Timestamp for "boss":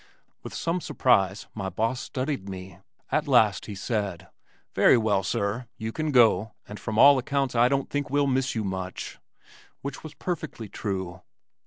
1.69-1.99